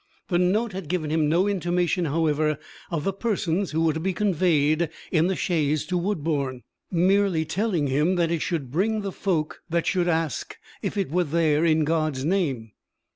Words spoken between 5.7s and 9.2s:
to Woodbourne, merely telling him that it should bring the